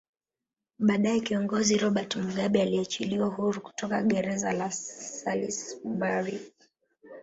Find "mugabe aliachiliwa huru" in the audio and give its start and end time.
2.15-3.61